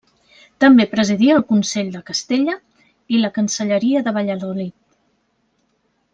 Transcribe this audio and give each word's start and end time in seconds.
També 0.63 0.85
presidí 0.93 1.27
el 1.33 1.43
Consell 1.51 1.91
de 1.97 2.01
Castella 2.07 2.55
i 3.17 3.21
la 3.21 3.31
Cancelleria 3.37 4.03
de 4.09 4.15
Valladolid. 4.19 4.75